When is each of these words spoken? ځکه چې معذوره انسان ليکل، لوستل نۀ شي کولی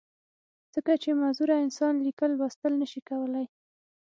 ځکه 0.73 0.91
چې 1.01 1.09
معذوره 1.21 1.55
انسان 1.65 1.93
ليکل، 2.05 2.31
لوستل 2.39 2.73
نۀ 2.81 2.87
شي 2.91 3.01
کولی 3.09 3.45